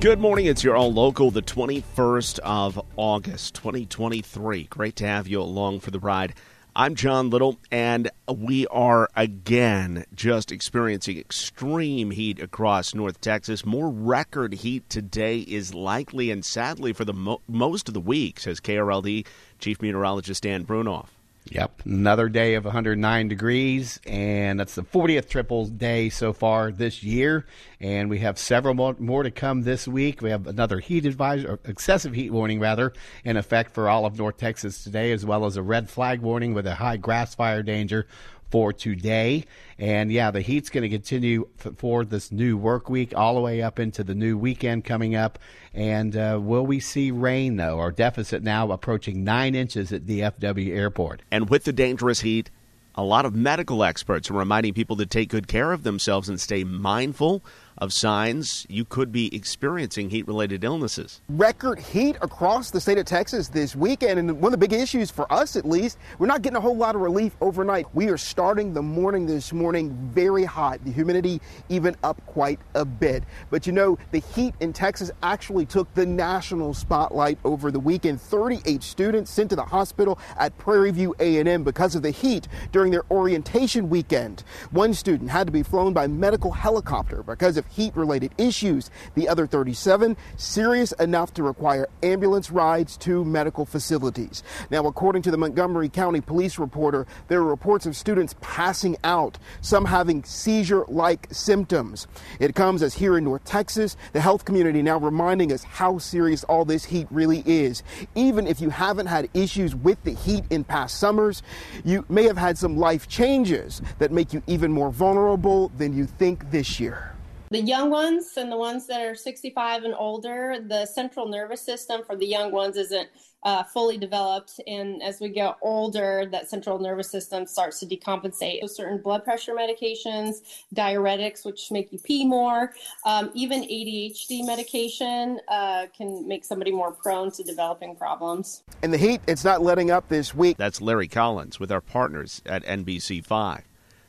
Good 0.00 0.20
morning. 0.20 0.44
It's 0.46 0.62
your 0.62 0.76
all 0.76 0.92
local, 0.92 1.30
the 1.30 1.40
21st 1.42 2.38
of 2.40 2.80
August, 2.96 3.54
2023. 3.54 4.64
Great 4.64 4.96
to 4.96 5.06
have 5.06 5.26
you 5.26 5.40
along 5.40 5.80
for 5.80 5.90
the 5.90 5.98
ride. 5.98 6.34
I'm 6.76 6.94
John 6.94 7.30
Little, 7.30 7.58
and 7.72 8.10
we 8.32 8.66
are 8.66 9.08
again 9.16 10.04
just 10.14 10.52
experiencing 10.52 11.18
extreme 11.18 12.10
heat 12.10 12.38
across 12.38 12.94
North 12.94 13.22
Texas. 13.22 13.64
More 13.64 13.90
record 13.90 14.52
heat 14.52 14.88
today 14.90 15.38
is 15.38 15.72
likely 15.74 16.30
and 16.30 16.44
sadly 16.44 16.92
for 16.92 17.06
the 17.06 17.14
mo- 17.14 17.40
most 17.48 17.88
of 17.88 17.94
the 17.94 18.00
week, 18.00 18.38
says 18.38 18.60
KRLD 18.60 19.26
Chief 19.58 19.80
Meteorologist 19.80 20.42
Dan 20.42 20.66
Brunoff. 20.66 21.15
Yep, 21.50 21.82
another 21.84 22.28
day 22.28 22.54
of 22.54 22.64
109 22.64 23.28
degrees, 23.28 24.00
and 24.04 24.58
that's 24.58 24.74
the 24.74 24.82
40th 24.82 25.28
triple 25.28 25.66
day 25.66 26.08
so 26.08 26.32
far 26.32 26.72
this 26.72 27.04
year. 27.04 27.46
And 27.80 28.10
we 28.10 28.18
have 28.18 28.36
several 28.36 28.74
more, 28.74 28.96
more 28.98 29.22
to 29.22 29.30
come 29.30 29.62
this 29.62 29.86
week. 29.86 30.22
We 30.22 30.30
have 30.30 30.48
another 30.48 30.80
heat 30.80 31.06
advisory, 31.06 31.56
excessive 31.64 32.14
heat 32.14 32.32
warning 32.32 32.58
rather, 32.58 32.92
in 33.24 33.36
effect 33.36 33.74
for 33.74 33.88
all 33.88 34.06
of 34.06 34.18
North 34.18 34.38
Texas 34.38 34.82
today, 34.82 35.12
as 35.12 35.24
well 35.24 35.44
as 35.44 35.56
a 35.56 35.62
red 35.62 35.88
flag 35.88 36.20
warning 36.20 36.52
with 36.52 36.66
a 36.66 36.74
high 36.74 36.96
grass 36.96 37.36
fire 37.36 37.62
danger 37.62 38.08
for 38.50 38.72
today. 38.72 39.44
And 39.78 40.10
yeah, 40.10 40.30
the 40.30 40.40
heat's 40.40 40.70
going 40.70 40.82
to 40.82 40.88
continue 40.88 41.48
for 41.56 42.04
this 42.04 42.32
new 42.32 42.56
work 42.56 42.88
week 42.88 43.12
all 43.16 43.34
the 43.34 43.40
way 43.40 43.62
up 43.62 43.78
into 43.78 44.04
the 44.04 44.14
new 44.14 44.38
weekend 44.38 44.84
coming 44.84 45.14
up. 45.14 45.38
And 45.74 46.16
uh, 46.16 46.38
will 46.40 46.66
we 46.66 46.80
see 46.80 47.10
rain, 47.10 47.56
though? 47.56 47.78
Our 47.78 47.92
deficit 47.92 48.42
now 48.42 48.70
approaching 48.70 49.24
nine 49.24 49.54
inches 49.54 49.92
at 49.92 50.06
DFW 50.06 50.74
Airport. 50.74 51.22
And 51.30 51.50
with 51.50 51.64
the 51.64 51.72
dangerous 51.72 52.20
heat, 52.20 52.50
a 52.94 53.02
lot 53.02 53.26
of 53.26 53.34
medical 53.34 53.84
experts 53.84 54.30
are 54.30 54.34
reminding 54.34 54.72
people 54.72 54.96
to 54.96 55.06
take 55.06 55.28
good 55.28 55.48
care 55.48 55.72
of 55.72 55.82
themselves 55.82 56.28
and 56.28 56.40
stay 56.40 56.64
mindful 56.64 57.44
of 57.78 57.92
signs 57.92 58.66
you 58.68 58.84
could 58.84 59.12
be 59.12 59.34
experiencing 59.34 60.10
heat 60.10 60.26
related 60.26 60.64
illnesses. 60.64 61.20
record 61.28 61.78
heat 61.78 62.16
across 62.22 62.70
the 62.70 62.80
state 62.80 62.98
of 62.98 63.04
Texas 63.04 63.48
this 63.48 63.76
weekend. 63.76 64.18
And 64.18 64.40
one 64.40 64.52
of 64.52 64.58
the 64.58 64.68
big 64.68 64.72
issues 64.72 65.10
for 65.10 65.30
us, 65.32 65.56
at 65.56 65.64
least, 65.66 65.98
we're 66.18 66.26
not 66.26 66.42
getting 66.42 66.56
a 66.56 66.60
whole 66.60 66.76
lot 66.76 66.94
of 66.94 67.00
relief 67.00 67.36
overnight. 67.40 67.86
We 67.94 68.08
are 68.08 68.16
starting 68.16 68.72
the 68.72 68.82
morning 68.82 69.26
this 69.26 69.52
morning 69.52 69.96
very 70.12 70.44
hot, 70.44 70.82
the 70.84 70.90
humidity 70.90 71.40
even 71.68 71.96
up 72.02 72.24
quite 72.26 72.60
a 72.74 72.84
bit. 72.84 73.24
But 73.50 73.66
you 73.66 73.72
know, 73.72 73.98
the 74.10 74.20
heat 74.20 74.54
in 74.60 74.72
Texas 74.72 75.10
actually 75.22 75.66
took 75.66 75.92
the 75.94 76.06
national 76.06 76.74
spotlight 76.74 77.38
over 77.44 77.70
the 77.70 77.80
weekend. 77.80 78.20
38 78.20 78.82
students 78.82 79.30
sent 79.30 79.50
to 79.50 79.56
the 79.56 79.64
hospital 79.64 80.18
at 80.38 80.56
Prairie 80.58 80.92
View 80.92 81.14
A&M 81.20 81.62
because 81.62 81.94
of 81.94 82.02
the 82.02 82.10
heat 82.10 82.48
during 82.72 82.90
their 82.90 83.04
orientation 83.10 83.88
weekend. 83.88 84.44
One 84.70 84.94
student 84.94 85.30
had 85.30 85.46
to 85.46 85.52
be 85.52 85.62
flown 85.62 85.92
by 85.92 86.06
medical 86.06 86.50
helicopter 86.50 87.22
because 87.22 87.56
of 87.56 87.65
heat 87.68 87.94
related 87.96 88.32
issues. 88.38 88.90
The 89.14 89.28
other 89.28 89.46
37 89.46 90.16
serious 90.36 90.92
enough 90.92 91.34
to 91.34 91.42
require 91.42 91.88
ambulance 92.02 92.50
rides 92.50 92.96
to 92.98 93.24
medical 93.24 93.64
facilities. 93.66 94.42
Now, 94.70 94.86
according 94.86 95.22
to 95.22 95.30
the 95.30 95.36
Montgomery 95.36 95.88
County 95.88 96.20
Police 96.20 96.58
reporter, 96.58 97.06
there 97.28 97.40
are 97.40 97.44
reports 97.44 97.86
of 97.86 97.96
students 97.96 98.34
passing 98.40 98.96
out, 99.04 99.38
some 99.60 99.84
having 99.84 100.24
seizure 100.24 100.84
like 100.88 101.28
symptoms. 101.30 102.06
It 102.40 102.54
comes 102.54 102.82
as 102.82 102.94
here 102.94 103.16
in 103.16 103.24
North 103.24 103.44
Texas, 103.44 103.96
the 104.12 104.20
health 104.20 104.44
community 104.44 104.82
now 104.82 104.98
reminding 104.98 105.52
us 105.52 105.62
how 105.64 105.98
serious 105.98 106.44
all 106.44 106.64
this 106.64 106.84
heat 106.84 107.06
really 107.10 107.42
is. 107.46 107.82
Even 108.14 108.46
if 108.46 108.60
you 108.60 108.70
haven't 108.70 109.06
had 109.06 109.28
issues 109.34 109.74
with 109.74 110.02
the 110.04 110.12
heat 110.12 110.44
in 110.50 110.64
past 110.64 110.98
summers, 110.98 111.42
you 111.84 112.04
may 112.08 112.24
have 112.24 112.36
had 112.36 112.58
some 112.58 112.76
life 112.76 113.08
changes 113.08 113.82
that 113.98 114.12
make 114.12 114.32
you 114.32 114.42
even 114.46 114.72
more 114.72 114.90
vulnerable 114.90 115.70
than 115.76 115.96
you 115.96 116.06
think 116.06 116.50
this 116.50 116.78
year. 116.80 117.15
The 117.50 117.60
young 117.60 117.90
ones 117.90 118.32
and 118.36 118.50
the 118.50 118.56
ones 118.56 118.88
that 118.88 119.00
are 119.02 119.14
65 119.14 119.84
and 119.84 119.94
older, 119.94 120.56
the 120.66 120.84
central 120.84 121.28
nervous 121.28 121.62
system 121.62 122.02
for 122.04 122.16
the 122.16 122.26
young 122.26 122.50
ones 122.50 122.76
isn't 122.76 123.08
uh, 123.44 123.62
fully 123.62 123.96
developed. 123.96 124.58
And 124.66 125.00
as 125.00 125.20
we 125.20 125.28
get 125.28 125.54
older, 125.62 126.26
that 126.32 126.50
central 126.50 126.80
nervous 126.80 127.08
system 127.08 127.46
starts 127.46 127.78
to 127.80 127.86
decompensate. 127.86 128.60
So 128.62 128.66
certain 128.66 129.00
blood 129.00 129.22
pressure 129.22 129.54
medications, 129.54 130.38
diuretics, 130.74 131.46
which 131.46 131.70
make 131.70 131.92
you 131.92 132.00
pee 132.00 132.26
more, 132.26 132.72
um, 133.04 133.30
even 133.34 133.62
ADHD 133.62 134.44
medication 134.44 135.38
uh, 135.46 135.86
can 135.96 136.26
make 136.26 136.44
somebody 136.44 136.72
more 136.72 136.90
prone 136.90 137.30
to 137.30 137.44
developing 137.44 137.94
problems. 137.94 138.64
And 138.82 138.92
the 138.92 138.98
heat, 138.98 139.20
it's 139.28 139.44
not 139.44 139.62
letting 139.62 139.92
up 139.92 140.08
this 140.08 140.34
week. 140.34 140.56
That's 140.56 140.80
Larry 140.80 141.06
Collins 141.06 141.60
with 141.60 141.70
our 141.70 141.80
partners 141.80 142.42
at 142.44 142.64
NBC5. 142.64 143.62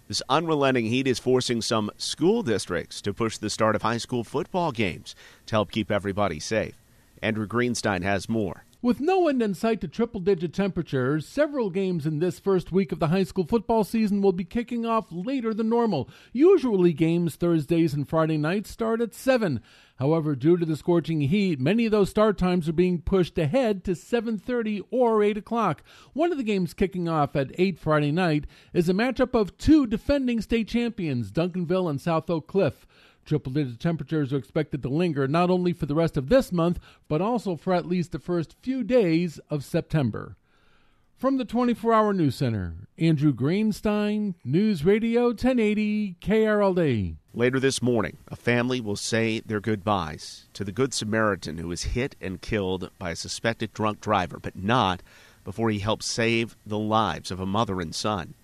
This 0.07 0.22
unrelenting 0.29 0.85
heat 0.85 1.06
is 1.06 1.19
forcing 1.19 1.62
some 1.62 1.91
school 1.97 2.41
districts 2.41 3.01
to 3.01 3.13
push 3.13 3.38
the 3.38 3.50
start 3.50 3.75
of 3.75 3.81
high 3.81 3.97
school 3.97 4.23
football 4.23 4.72
games 4.72 5.16
to 5.47 5.56
help 5.56 5.69
keep 5.69 5.91
everybody 5.91 6.40
safe. 6.40 6.75
Andrew 7.22 7.45
Greenstein 7.45 8.03
has 8.03 8.29
more. 8.29 8.63
With 8.79 8.99
no 8.99 9.27
end 9.27 9.41
in 9.41 9.55
sight 9.55 9.81
to 9.81 9.88
triple 9.88 10.19
digit 10.19 10.53
temperatures, 10.53 11.27
several 11.27 11.71
games 11.71 12.05
in 12.05 12.19
this 12.19 12.39
first 12.39 12.71
week 12.71 12.91
of 12.91 12.99
the 12.99 13.07
high 13.07 13.23
school 13.23 13.43
football 13.43 13.83
season 13.83 14.21
will 14.21 14.33
be 14.33 14.43
kicking 14.43 14.85
off 14.85 15.07
later 15.09 15.51
than 15.51 15.67
normal. 15.67 16.07
Usually, 16.31 16.93
games 16.93 17.35
Thursdays 17.35 17.95
and 17.95 18.07
Friday 18.07 18.38
nights 18.38 18.69
start 18.69 19.01
at 19.01 19.15
7. 19.15 19.61
However, 19.95 20.35
due 20.35 20.57
to 20.57 20.65
the 20.65 20.77
scorching 20.77 21.21
heat, 21.21 21.59
many 21.59 21.88
of 21.88 21.91
those 21.91 22.11
start 22.11 22.38
times 22.38 22.69
are 22.69 22.73
being 22.73 23.01
pushed 23.01 23.39
ahead 23.39 23.83
to 23.85 23.95
7:30 23.95 24.83
or 24.91 25.23
8 25.23 25.38
o'clock. 25.38 25.83
One 26.13 26.31
of 26.31 26.38
the 26.38 26.44
games 26.44 26.75
kicking 26.75 27.09
off 27.09 27.35
at 27.35 27.51
8 27.57 27.79
Friday 27.79 28.11
night 28.11 28.45
is 28.73 28.88
a 28.88 28.94
matchup 28.94 29.33
of 29.33 29.57
two 29.57 29.88
defending 29.88 30.39
state 30.39 30.67
champions, 30.67 31.31
Duncanville 31.31 31.89
and 31.89 31.99
South 31.99 32.29
Oak 32.29 32.45
Cliff. 32.45 32.85
Triple 33.27 33.51
digit 33.51 33.81
temperatures 33.81 34.31
are 34.31 34.38
expected 34.38 34.81
to 34.81 34.89
linger 34.89 35.27
not 35.27 35.49
only 35.49 35.73
for 35.73 35.85
the 35.85 35.95
rest 35.95 36.15
of 36.15 36.29
this 36.29 36.53
month, 36.53 36.79
but 37.09 37.21
also 37.21 37.57
for 37.57 37.73
at 37.73 37.85
least 37.85 38.13
the 38.13 38.19
first 38.19 38.55
few 38.61 38.85
days 38.85 39.38
of 39.49 39.65
September. 39.65 40.38
From 41.17 41.35
the 41.35 41.43
24 41.43 41.93
hour 41.93 42.13
news 42.13 42.35
center, 42.35 42.75
Andrew 42.97 43.33
Greenstein, 43.33 44.35
News 44.45 44.85
Radio 44.85 45.25
1080 45.25 46.15
KRLD. 46.21 47.18
Later 47.33 47.59
this 47.59 47.81
morning, 47.81 48.18
a 48.29 48.38
family 48.38 48.79
will 48.79 48.95
say 48.95 49.41
their 49.41 49.59
goodbyes 49.59 50.47
to 50.53 50.63
the 50.63 50.71
Good 50.71 50.94
Samaritan 50.94 51.57
who 51.57 51.68
was 51.68 51.83
hit 51.83 52.15
and 52.21 52.41
killed 52.41 52.91
by 52.97 53.12
a 53.12 53.15
suspected 53.18 53.74
drunk 53.74 54.00
driver, 54.00 54.39
but 54.41 54.56
not 54.56 55.03
before 55.44 55.69
he 55.69 55.79
helped 55.79 56.03
save 56.03 56.56
the 56.65 56.79
lives 56.79 57.29
of 57.29 57.41
a 57.41 57.45
mother 57.45 57.81
and 57.81 57.94
son. 57.94 58.35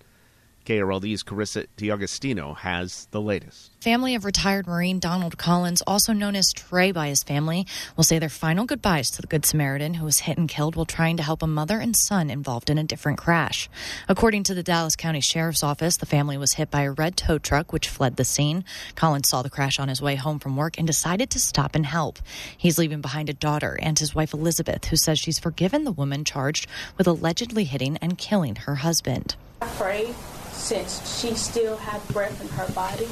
KRLD's 0.64 1.22
Carissa 1.22 1.66
D'Agostino 1.76 2.54
has 2.54 3.06
the 3.10 3.20
latest. 3.20 3.70
Family 3.82 4.14
of 4.14 4.24
retired 4.24 4.66
Marine 4.66 4.98
Donald 4.98 5.36
Collins, 5.36 5.82
also 5.86 6.14
known 6.14 6.34
as 6.34 6.52
Trey 6.54 6.90
by 6.90 7.08
his 7.08 7.22
family, 7.22 7.66
will 7.96 8.04
say 8.04 8.18
their 8.18 8.30
final 8.30 8.64
goodbyes 8.64 9.10
to 9.10 9.20
the 9.20 9.26
Good 9.26 9.44
Samaritan 9.44 9.94
who 9.94 10.06
was 10.06 10.20
hit 10.20 10.38
and 10.38 10.48
killed 10.48 10.74
while 10.74 10.86
trying 10.86 11.18
to 11.18 11.22
help 11.22 11.42
a 11.42 11.46
mother 11.46 11.78
and 11.78 11.94
son 11.94 12.30
involved 12.30 12.70
in 12.70 12.78
a 12.78 12.84
different 12.84 13.18
crash. 13.18 13.68
According 14.08 14.44
to 14.44 14.54
the 14.54 14.62
Dallas 14.62 14.96
County 14.96 15.20
Sheriff's 15.20 15.62
Office, 15.62 15.98
the 15.98 16.06
family 16.06 16.38
was 16.38 16.54
hit 16.54 16.70
by 16.70 16.82
a 16.82 16.92
red 16.92 17.18
tow 17.18 17.38
truck 17.38 17.70
which 17.70 17.88
fled 17.88 18.16
the 18.16 18.24
scene. 18.24 18.64
Collins 18.94 19.28
saw 19.28 19.42
the 19.42 19.50
crash 19.50 19.78
on 19.78 19.88
his 19.88 20.00
way 20.00 20.14
home 20.14 20.38
from 20.38 20.56
work 20.56 20.78
and 20.78 20.86
decided 20.86 21.28
to 21.30 21.38
stop 21.38 21.74
and 21.74 21.84
help. 21.84 22.18
He's 22.56 22.78
leaving 22.78 23.02
behind 23.02 23.28
a 23.28 23.34
daughter 23.34 23.78
and 23.82 23.98
his 23.98 24.14
wife 24.14 24.32
Elizabeth, 24.32 24.86
who 24.86 24.96
says 24.96 25.18
she's 25.18 25.38
forgiven 25.38 25.84
the 25.84 25.92
woman 25.92 26.24
charged 26.24 26.66
with 26.96 27.06
allegedly 27.06 27.64
hitting 27.64 27.98
and 27.98 28.16
killing 28.16 28.56
her 28.56 28.76
husband. 28.76 29.36
I 29.60 29.66
pray 29.68 30.14
since 30.54 31.20
she 31.20 31.34
still 31.34 31.76
has 31.76 32.02
breath 32.06 32.40
in 32.40 32.48
her 32.48 32.70
body 32.72 33.08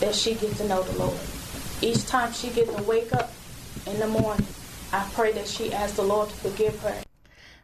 that 0.00 0.14
she 0.14 0.34
gets 0.34 0.58
to 0.58 0.68
know 0.68 0.82
the 0.82 0.98
Lord. 0.98 1.18
Each 1.80 2.06
time 2.06 2.32
she 2.32 2.50
gets 2.50 2.74
to 2.74 2.82
wake 2.82 3.12
up 3.12 3.32
in 3.86 3.98
the 3.98 4.08
morning, 4.08 4.46
I 4.92 5.08
pray 5.12 5.32
that 5.32 5.46
she 5.46 5.72
asks 5.72 5.96
the 5.96 6.02
Lord 6.02 6.28
to 6.28 6.34
forgive 6.36 6.80
her. 6.80 7.02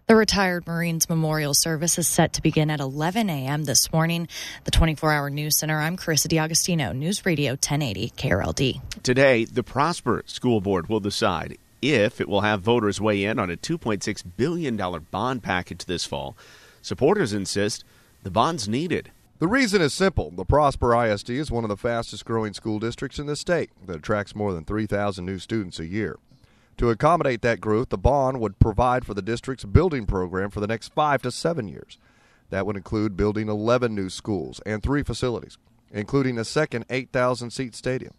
The 0.06 0.16
retired 0.16 0.66
Marines 0.66 1.08
memorial 1.08 1.54
service 1.54 1.98
is 1.98 2.06
set 2.06 2.34
to 2.34 2.42
begin 2.42 2.70
at 2.70 2.78
11 2.78 3.30
a.m. 3.30 3.64
this 3.64 3.90
morning. 3.90 4.28
The 4.64 4.70
24 4.70 5.10
hour 5.10 5.30
news 5.30 5.58
center. 5.58 5.80
I'm 5.80 5.96
Carissa 5.96 6.28
D'Agostino, 6.28 6.92
News 6.92 7.24
Radio 7.24 7.52
1080 7.52 8.10
KRLD. 8.10 9.02
Today, 9.02 9.46
the 9.46 9.62
Prosper 9.62 10.22
School 10.26 10.60
Board 10.60 10.90
will 10.90 11.00
decide 11.00 11.56
if 11.80 12.20
it 12.20 12.28
will 12.28 12.42
have 12.42 12.60
voters 12.60 13.00
weigh 13.00 13.24
in 13.24 13.38
on 13.38 13.50
a 13.50 13.56
$2.6 13.56 14.24
billion 14.36 14.76
bond 15.10 15.42
package 15.42 15.86
this 15.86 16.04
fall. 16.04 16.36
Supporters 16.82 17.32
insist 17.32 17.82
the 18.24 18.30
bond's 18.30 18.68
needed. 18.68 19.10
The 19.40 19.48
reason 19.48 19.82
is 19.82 19.92
simple. 19.92 20.30
The 20.30 20.44
Prosper 20.44 20.94
ISD 20.94 21.30
is 21.30 21.50
one 21.50 21.64
of 21.64 21.68
the 21.68 21.76
fastest 21.76 22.24
growing 22.24 22.54
school 22.54 22.78
districts 22.78 23.18
in 23.18 23.26
the 23.26 23.34
state 23.34 23.70
that 23.84 23.96
attracts 23.96 24.36
more 24.36 24.52
than 24.52 24.64
3,000 24.64 25.26
new 25.26 25.40
students 25.40 25.80
a 25.80 25.86
year. 25.86 26.20
To 26.76 26.90
accommodate 26.90 27.42
that 27.42 27.60
growth, 27.60 27.88
the 27.88 27.98
bond 27.98 28.38
would 28.40 28.60
provide 28.60 29.04
for 29.04 29.12
the 29.12 29.22
district's 29.22 29.64
building 29.64 30.06
program 30.06 30.50
for 30.50 30.60
the 30.60 30.68
next 30.68 30.94
five 30.94 31.20
to 31.22 31.32
seven 31.32 31.66
years. 31.66 31.98
That 32.50 32.64
would 32.64 32.76
include 32.76 33.16
building 33.16 33.48
11 33.48 33.92
new 33.92 34.08
schools 34.08 34.60
and 34.64 34.80
three 34.82 35.02
facilities, 35.02 35.58
including 35.90 36.38
a 36.38 36.44
second 36.44 36.84
8,000 36.88 37.50
seat 37.50 37.74
stadium. 37.74 38.14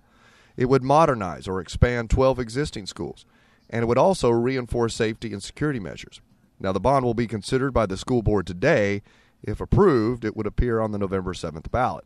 It 0.57 0.65
would 0.65 0.83
modernize 0.83 1.47
or 1.47 1.61
expand 1.61 2.09
12 2.09 2.39
existing 2.39 2.87
schools, 2.87 3.25
and 3.69 3.83
it 3.83 3.85
would 3.85 3.97
also 3.97 4.31
reinforce 4.31 4.93
safety 4.93 5.31
and 5.31 5.41
security 5.41 5.79
measures. 5.79 6.19
Now, 6.59 6.73
the 6.73 6.81
bond 6.81 7.05
will 7.05 7.13
be 7.13 7.27
considered 7.27 7.71
by 7.71 7.85
the 7.85 7.97
school 7.97 8.21
board 8.21 8.47
today 8.47 9.01
if 9.45 9.61
approved, 9.61 10.25
it 10.25 10.35
would 10.35 10.47
appear 10.47 10.79
on 10.81 10.91
the 10.91 10.97
November 10.97 11.33
7th 11.33 11.71
ballot. 11.71 12.05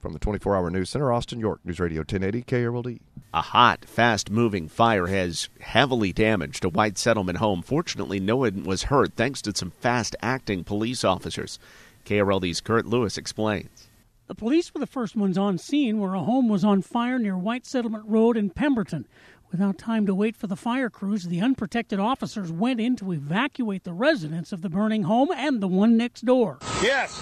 From 0.00 0.12
the 0.12 0.18
24 0.18 0.54
hour 0.54 0.70
news 0.70 0.90
center, 0.90 1.10
Austin, 1.10 1.40
York, 1.40 1.60
News 1.64 1.80
Radio 1.80 2.00
1080 2.00 2.42
KRLD. 2.42 3.00
A 3.32 3.40
hot, 3.40 3.86
fast 3.86 4.30
moving 4.30 4.68
fire 4.68 5.06
has 5.06 5.48
heavily 5.60 6.12
damaged 6.12 6.64
a 6.64 6.68
white 6.68 6.98
settlement 6.98 7.38
home. 7.38 7.62
Fortunately, 7.62 8.20
no 8.20 8.36
one 8.36 8.64
was 8.64 8.84
hurt 8.84 9.14
thanks 9.14 9.40
to 9.42 9.52
some 9.56 9.70
fast 9.70 10.14
acting 10.20 10.62
police 10.62 11.04
officers. 11.04 11.58
KRLD's 12.04 12.60
Kurt 12.60 12.84
Lewis 12.84 13.16
explains. 13.16 13.88
The 14.26 14.34
police 14.34 14.72
were 14.72 14.80
the 14.80 14.86
first 14.86 15.16
ones 15.16 15.36
on 15.36 15.58
scene 15.58 16.00
where 16.00 16.14
a 16.14 16.20
home 16.20 16.48
was 16.48 16.64
on 16.64 16.82
fire 16.82 17.18
near 17.18 17.36
White 17.36 17.66
Settlement 17.66 18.04
Road 18.06 18.36
in 18.36 18.50
Pemberton. 18.50 19.06
Without 19.50 19.78
time 19.78 20.04
to 20.06 20.14
wait 20.14 20.34
for 20.34 20.46
the 20.46 20.56
fire 20.56 20.90
crews, 20.90 21.24
the 21.24 21.40
unprotected 21.40 22.00
officers 22.00 22.50
went 22.50 22.80
in 22.80 22.96
to 22.96 23.12
evacuate 23.12 23.84
the 23.84 23.92
residents 23.92 24.52
of 24.52 24.62
the 24.62 24.68
burning 24.68 25.04
home 25.04 25.30
and 25.32 25.60
the 25.60 25.68
one 25.68 25.96
next 25.96 26.24
door. 26.24 26.58
Yes. 26.82 27.20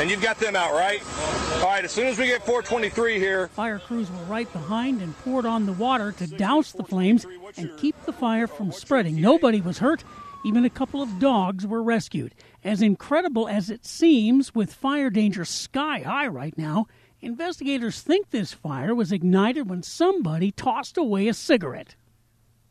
And 0.00 0.10
you've 0.10 0.22
got 0.22 0.38
them 0.38 0.56
out, 0.56 0.72
right? 0.72 1.00
All 1.58 1.66
right, 1.66 1.84
as 1.84 1.92
soon 1.92 2.08
as 2.08 2.18
we 2.18 2.26
get 2.26 2.40
423 2.44 3.20
here. 3.20 3.46
Fire 3.48 3.78
crews 3.78 4.10
were 4.10 4.24
right 4.24 4.52
behind 4.52 5.00
and 5.00 5.16
poured 5.18 5.46
on 5.46 5.66
the 5.66 5.72
water 5.72 6.10
to 6.12 6.26
douse 6.26 6.72
the 6.72 6.82
flames 6.82 7.24
and 7.56 7.70
keep 7.78 7.94
the 8.04 8.12
fire 8.12 8.48
from 8.48 8.72
spreading. 8.72 9.20
Nobody 9.20 9.60
was 9.60 9.78
hurt. 9.78 10.02
Even 10.44 10.64
a 10.64 10.70
couple 10.70 11.00
of 11.00 11.20
dogs 11.20 11.64
were 11.64 11.82
rescued. 11.82 12.34
As 12.64 12.82
incredible 12.82 13.48
as 13.48 13.70
it 13.70 13.86
seems, 13.86 14.54
with 14.54 14.74
fire 14.74 15.10
danger 15.10 15.44
sky 15.44 16.00
high 16.00 16.26
right 16.26 16.58
now, 16.58 16.86
Investigators 17.24 18.02
think 18.02 18.28
this 18.28 18.52
fire 18.52 18.94
was 18.94 19.10
ignited 19.10 19.70
when 19.70 19.82
somebody 19.82 20.50
tossed 20.50 20.98
away 20.98 21.26
a 21.26 21.32
cigarette. 21.32 21.94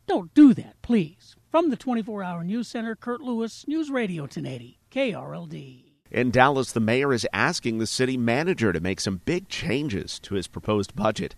Don't 0.06 0.32
do 0.32 0.54
that, 0.54 0.80
please. 0.80 1.34
From 1.50 1.70
the 1.70 1.76
24 1.76 2.22
hour 2.22 2.44
news 2.44 2.68
center, 2.68 2.94
Kurt 2.94 3.20
Lewis, 3.20 3.66
News 3.66 3.90
Radio 3.90 4.22
1080, 4.22 4.78
KRLD. 4.92 5.82
In 6.12 6.30
Dallas, 6.30 6.70
the 6.70 6.78
mayor 6.78 7.12
is 7.12 7.26
asking 7.32 7.78
the 7.78 7.86
city 7.88 8.16
manager 8.16 8.72
to 8.72 8.78
make 8.78 9.00
some 9.00 9.22
big 9.24 9.48
changes 9.48 10.20
to 10.20 10.36
his 10.36 10.46
proposed 10.46 10.94
budget. 10.94 11.34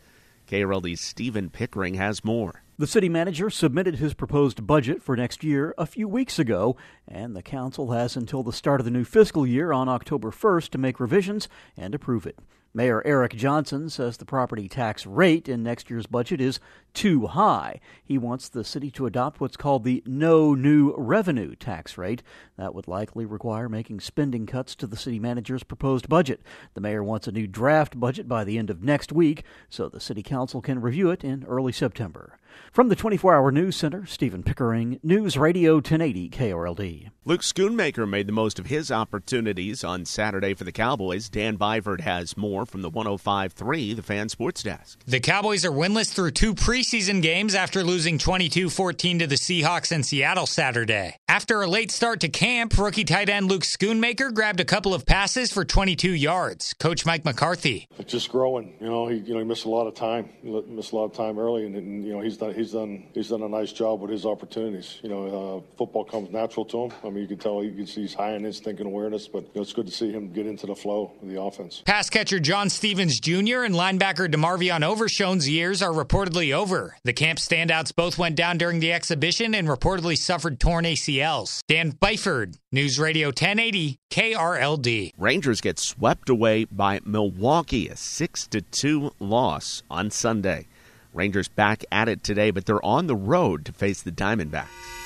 KRLD's 0.46 1.00
Stephen 1.00 1.48
Pickering 1.48 1.94
has 1.94 2.22
more. 2.22 2.64
The 2.76 2.86
city 2.86 3.08
manager 3.08 3.48
submitted 3.48 3.94
his 3.94 4.12
proposed 4.12 4.66
budget 4.66 5.02
for 5.02 5.16
next 5.16 5.42
year 5.42 5.74
a 5.78 5.86
few 5.86 6.06
weeks 6.06 6.38
ago, 6.38 6.76
and 7.08 7.34
the 7.34 7.42
council 7.42 7.92
has 7.92 8.14
until 8.14 8.42
the 8.42 8.52
start 8.52 8.82
of 8.82 8.84
the 8.84 8.90
new 8.90 9.04
fiscal 9.04 9.46
year 9.46 9.72
on 9.72 9.88
October 9.88 10.30
1st 10.30 10.68
to 10.68 10.78
make 10.78 11.00
revisions 11.00 11.48
and 11.78 11.94
approve 11.94 12.26
it. 12.26 12.38
Mayor 12.76 13.02
Eric 13.06 13.34
Johnson 13.34 13.88
says 13.88 14.18
the 14.18 14.26
property 14.26 14.68
tax 14.68 15.06
rate 15.06 15.48
in 15.48 15.62
next 15.62 15.88
year's 15.88 16.04
budget 16.04 16.42
is 16.42 16.60
too 16.92 17.26
high. 17.28 17.80
He 18.04 18.18
wants 18.18 18.50
the 18.50 18.64
city 18.64 18.90
to 18.90 19.06
adopt 19.06 19.40
what's 19.40 19.56
called 19.56 19.82
the 19.82 20.02
no 20.04 20.54
new 20.54 20.92
revenue 20.94 21.54
tax 21.56 21.96
rate. 21.96 22.22
That 22.58 22.74
would 22.74 22.86
likely 22.86 23.24
require 23.24 23.70
making 23.70 24.00
spending 24.00 24.44
cuts 24.44 24.74
to 24.74 24.86
the 24.86 24.98
city 24.98 25.18
manager's 25.18 25.62
proposed 25.62 26.10
budget. 26.10 26.42
The 26.74 26.82
mayor 26.82 27.02
wants 27.02 27.26
a 27.26 27.32
new 27.32 27.46
draft 27.46 27.98
budget 27.98 28.28
by 28.28 28.44
the 28.44 28.58
end 28.58 28.68
of 28.68 28.82
next 28.82 29.10
week 29.10 29.44
so 29.70 29.88
the 29.88 29.98
city 29.98 30.22
council 30.22 30.60
can 30.60 30.82
review 30.82 31.10
it 31.10 31.24
in 31.24 31.44
early 31.44 31.72
September. 31.72 32.38
From 32.72 32.88
the 32.88 32.96
24 32.96 33.34
Hour 33.34 33.52
News 33.52 33.76
Center, 33.76 34.06
Stephen 34.06 34.42
Pickering, 34.42 35.00
News 35.02 35.36
Radio 35.36 35.74
1080 35.76 36.30
KRLD. 36.30 37.10
Luke 37.24 37.42
Schoonmaker 37.42 38.08
made 38.08 38.26
the 38.26 38.32
most 38.32 38.58
of 38.58 38.66
his 38.66 38.90
opportunities 38.90 39.82
on 39.82 40.04
Saturday 40.04 40.54
for 40.54 40.64
the 40.64 40.72
Cowboys. 40.72 41.28
Dan 41.28 41.56
Byford 41.58 42.00
has 42.02 42.36
more 42.36 42.65
from 42.66 42.82
the 42.82 42.90
105.3, 42.90 43.96
the 43.96 44.02
fan 44.02 44.28
sports 44.28 44.62
desk. 44.62 45.00
The 45.06 45.20
Cowboys 45.20 45.64
are 45.64 45.70
winless 45.70 46.12
through 46.12 46.32
two 46.32 46.54
preseason 46.54 47.22
games 47.22 47.54
after 47.54 47.82
losing 47.82 48.18
22 48.18 48.70
14 48.70 49.20
to 49.20 49.26
the 49.26 49.36
Seahawks 49.36 49.92
in 49.92 50.02
Seattle 50.02 50.46
Saturday. 50.46 51.16
After 51.28 51.62
a 51.62 51.66
late 51.66 51.90
start 51.90 52.20
to 52.20 52.28
camp, 52.28 52.76
rookie 52.78 53.04
tight 53.04 53.28
end 53.28 53.48
Luke 53.48 53.62
Schoonmaker 53.62 54.32
grabbed 54.32 54.60
a 54.60 54.64
couple 54.64 54.94
of 54.94 55.06
passes 55.06 55.52
for 55.52 55.64
22 55.64 56.12
yards. 56.12 56.74
Coach 56.74 57.06
Mike 57.06 57.24
McCarthy. 57.24 57.88
It's 57.98 58.12
just 58.12 58.30
growing. 58.30 58.74
You 58.80 58.88
know, 58.88 59.06
he 59.06 59.16
you 59.16 59.34
know 59.34 59.40
he 59.40 59.44
missed 59.44 59.64
a 59.64 59.70
lot 59.70 59.86
of 59.86 59.94
time. 59.94 60.30
He 60.42 60.50
missed 60.50 60.92
a 60.92 60.96
lot 60.96 61.04
of 61.04 61.12
time 61.12 61.38
early, 61.38 61.66
and, 61.66 61.76
and 61.76 62.04
you 62.04 62.12
know 62.12 62.20
he's 62.20 62.36
done 62.36 62.54
he's 62.54 62.72
done 62.72 63.04
he's 63.14 63.28
done 63.28 63.42
a 63.42 63.48
nice 63.48 63.72
job 63.72 64.00
with 64.00 64.10
his 64.10 64.26
opportunities. 64.26 64.98
You 65.02 65.08
know, 65.08 65.26
uh, 65.26 65.76
football 65.76 66.04
comes 66.04 66.30
natural 66.30 66.64
to 66.66 66.84
him. 66.84 66.92
I 67.04 67.10
mean, 67.10 67.22
you 67.22 67.28
can 67.28 67.38
tell 67.38 67.62
you 67.62 67.72
can 67.72 67.86
see 67.86 68.02
he's 68.02 68.14
high 68.14 68.32
in 68.32 68.44
instinct 68.44 68.80
and 68.80 68.88
awareness, 68.88 69.28
but 69.28 69.42
you 69.44 69.50
know, 69.56 69.62
it's 69.62 69.72
good 69.72 69.86
to 69.86 69.92
see 69.92 70.10
him 70.10 70.32
get 70.32 70.46
into 70.46 70.66
the 70.66 70.74
flow 70.74 71.12
of 71.20 71.28
the 71.28 71.40
offense. 71.40 71.82
Pass 71.84 72.10
catcher 72.10 72.40
John 72.46 72.70
Stephens 72.70 73.18
Jr. 73.18 73.64
and 73.64 73.74
linebacker 73.74 74.32
DeMarvion 74.32 74.84
Overshown's 74.84 75.48
years 75.48 75.82
are 75.82 75.90
reportedly 75.90 76.52
over. 76.52 76.96
The 77.02 77.12
camp 77.12 77.40
standouts 77.40 77.92
both 77.92 78.18
went 78.18 78.36
down 78.36 78.56
during 78.56 78.78
the 78.78 78.92
exhibition 78.92 79.52
and 79.52 79.66
reportedly 79.66 80.16
suffered 80.16 80.60
torn 80.60 80.84
ACLs. 80.84 81.58
Dan 81.66 81.90
Byford, 81.90 82.54
News 82.70 83.00
Radio 83.00 83.30
1080 83.30 83.98
KRLD. 84.12 85.14
Rangers 85.18 85.60
get 85.60 85.80
swept 85.80 86.28
away 86.28 86.66
by 86.66 87.00
Milwaukee, 87.04 87.88
a 87.88 87.96
6 87.96 88.48
2 88.70 89.10
loss 89.18 89.82
on 89.90 90.12
Sunday. 90.12 90.68
Rangers 91.12 91.48
back 91.48 91.84
at 91.90 92.08
it 92.08 92.22
today, 92.22 92.52
but 92.52 92.64
they're 92.64 92.84
on 92.84 93.08
the 93.08 93.16
road 93.16 93.64
to 93.64 93.72
face 93.72 94.02
the 94.02 94.12
Diamondbacks. 94.12 95.05